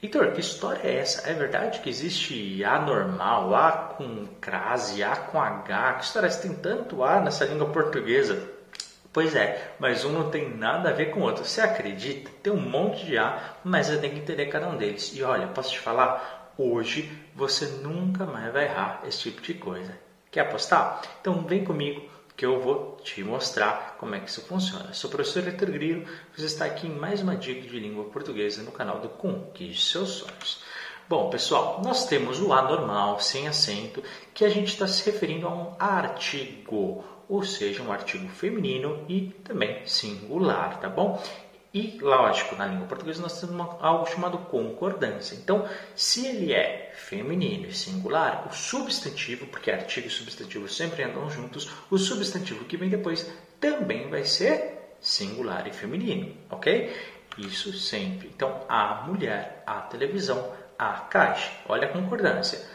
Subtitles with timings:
[0.00, 1.28] Heitor, que história é essa?
[1.28, 5.94] É verdade que existe A normal, A com crase, A com H?
[5.94, 6.42] Que história é essa?
[6.42, 8.48] Tem tanto A nessa língua portuguesa.
[9.12, 11.44] Pois é, mas um não tem nada a ver com o outro.
[11.44, 12.30] Você acredita?
[12.40, 15.10] Tem um monte de A, mas você tem que entender cada um deles.
[15.16, 16.52] E olha, posso te falar?
[16.56, 19.98] Hoje você nunca mais vai errar esse tipo de coisa.
[20.30, 21.02] Quer apostar?
[21.20, 22.08] Então vem comigo
[22.38, 24.92] que eu vou te mostrar como é que isso funciona.
[24.92, 28.62] sou o professor Heitor Grilo, você está aqui em mais uma dica de língua portuguesa
[28.62, 30.62] no canal do Conquiste Seus Sonhos.
[31.08, 35.48] Bom, pessoal, nós temos o A normal, sem acento, que a gente está se referindo
[35.48, 41.20] a um artigo, ou seja, um artigo feminino e também singular, tá bom?
[41.72, 45.34] E, lógico, na língua portuguesa nós temos uma, algo chamado concordância.
[45.34, 51.28] Então, se ele é feminino e singular, o substantivo, porque artigo e substantivo sempre andam
[51.30, 56.92] juntos, o substantivo que vem depois também vai ser singular e feminino, ok?
[57.36, 58.28] Isso sempre.
[58.28, 61.52] Então, a mulher, a televisão, a caixa.
[61.68, 62.66] Olha a concordância.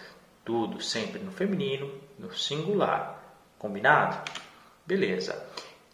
[0.45, 3.21] Tudo sempre no feminino, no singular.
[3.57, 4.29] Combinado?
[4.85, 5.45] Beleza.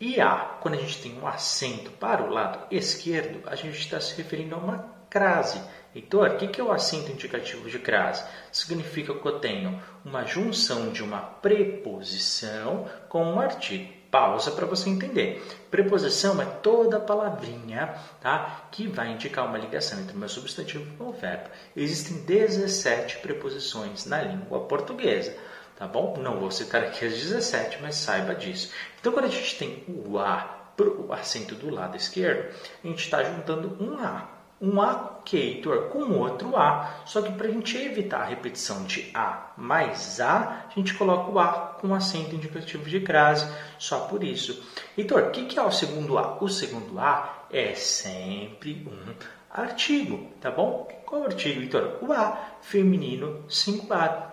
[0.01, 3.99] E A, quando a gente tem um acento para o lado esquerdo, a gente está
[3.99, 5.61] se referindo a uma crase.
[5.93, 8.23] Heitor, o que é o acento indicativo de crase?
[8.49, 13.99] Significa que eu tenho uma junção de uma preposição com um artigo.
[14.09, 15.45] Pausa para você entender.
[15.69, 18.67] Preposição é toda palavrinha tá?
[18.71, 21.49] que vai indicar uma ligação entre o meu substantivo e o verbo.
[21.75, 25.35] Existem 17 preposições na língua portuguesa
[25.79, 26.17] tá bom?
[26.17, 28.71] Não vou citar aqui as 17, mas saiba disso.
[28.99, 33.23] Então, quando a gente tem o A o acento do lado esquerdo, a gente está
[33.23, 34.29] juntando um A.
[34.61, 37.03] Um A Heitor com outro A.
[37.05, 41.31] Só que para a gente evitar a repetição de A mais A, a gente coloca
[41.31, 44.61] o A com acento indicativo de crase, só por isso.
[44.97, 46.37] Heitor, o que, que é o segundo A?
[46.43, 49.13] O segundo A é sempre um
[49.49, 50.87] artigo, tá bom?
[51.05, 51.97] Qual artigo, Heitor?
[52.01, 54.28] O A feminino singular.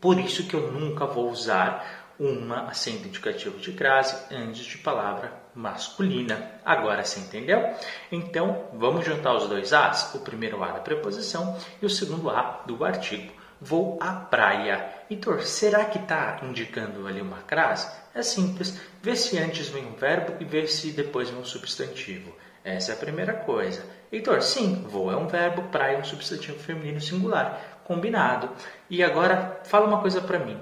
[0.00, 5.32] Por isso que eu nunca vou usar uma acento indicativo de crase antes de palavra
[5.54, 6.52] masculina.
[6.64, 7.74] Agora você entendeu?
[8.12, 12.62] Então, vamos juntar os dois As, o primeiro A da preposição e o segundo A
[12.66, 13.32] do artigo.
[13.60, 14.90] Vou à praia.
[15.10, 17.90] Heitor, será que está indicando ali uma crase?
[18.14, 18.80] É simples.
[19.02, 22.34] Vê se antes vem um verbo e vê se depois vem um substantivo.
[22.64, 23.84] Essa é a primeira coisa.
[24.12, 28.50] Heitor, sim, vou é um verbo, praia é um substantivo feminino singular combinado.
[28.88, 30.58] E agora fala uma coisa para mim.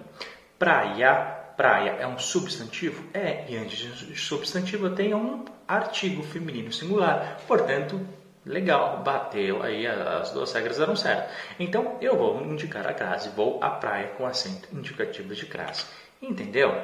[0.58, 1.14] Praia,
[1.56, 3.04] praia é um substantivo?
[3.12, 7.38] É, e antes de substantivo eu tenho um artigo feminino singular.
[7.46, 8.00] Portanto,
[8.46, 11.30] legal, bateu, aí as duas regras deram certo.
[11.58, 15.84] Então eu vou indicar a crase, vou à praia com acento indicativo de crase.
[16.20, 16.74] Entendeu?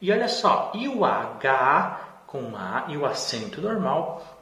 [0.00, 4.41] E olha só, e o H com A e o acento normal,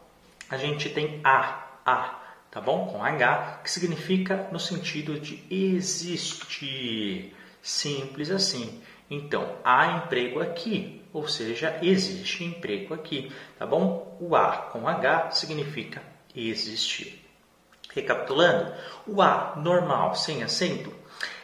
[0.50, 2.86] a gente tem A, A tá bom?
[2.86, 7.34] Com H, que significa no sentido de existir.
[7.62, 8.82] Simples assim.
[9.08, 14.16] Então, há emprego aqui, ou seja, existe emprego aqui, tá bom?
[14.20, 16.02] O A com H significa
[16.34, 17.24] existir.
[17.92, 18.72] Recapitulando,
[19.06, 20.92] o A normal sem acento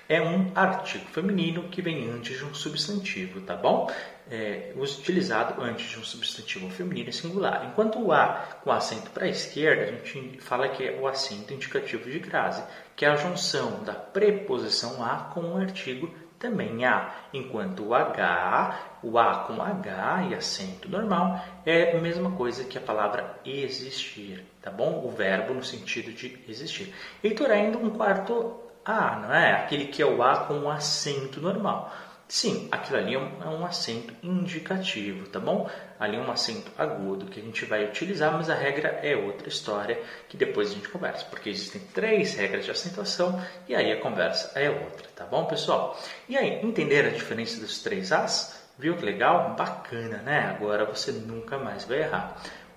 [0.08, 3.90] é um artigo feminino que vem antes de um substantivo, tá bom?
[4.30, 7.66] É, utilizado antes de um substantivo feminino singular.
[7.70, 11.52] Enquanto o A com acento para a esquerda, a gente fala que é o acento
[11.52, 12.62] indicativo de crase,
[12.94, 18.98] que é a junção da preposição A com o artigo também A, enquanto o H,
[19.02, 24.44] o A com H e acento normal, é a mesma coisa que a palavra existir,
[24.60, 25.02] tá bom?
[25.04, 26.92] O verbo no sentido de existir.
[27.24, 29.52] Heitor, ainda um quarto a, não é?
[29.52, 31.92] Aquele que é o A com um acento normal.
[32.28, 35.70] Sim, aquilo ali é um, é um, acento indicativo, tá bom?
[35.98, 39.48] Ali é um acento agudo que a gente vai utilizar, mas a regra é outra
[39.48, 44.00] história que depois a gente conversa, porque existem três regras de acentuação e aí a
[44.00, 45.96] conversa é outra, tá bom, pessoal?
[46.28, 48.66] E aí, entenderam a diferença dos três As?
[48.76, 49.54] Viu que legal?
[49.56, 50.50] Bacana, né?
[50.50, 52.36] Agora você nunca mais vai errar.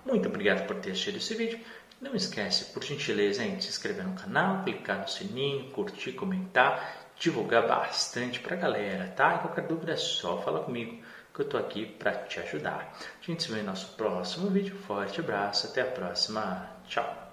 [0.09, 1.59] Muito obrigado por ter assistido esse vídeo.
[2.02, 7.68] Não esquece, por gentileza, de se inscrever no canal, clicar no sininho, curtir, comentar, divulgar
[7.68, 9.36] bastante para a galera, tá?
[9.36, 11.00] E qualquer dúvida é só falar comigo
[11.31, 12.92] que eu estou aqui para te ajudar.
[13.22, 14.75] A gente se vê no nosso próximo vídeo.
[14.88, 16.68] Forte abraço, até a próxima.
[16.88, 17.29] Tchau!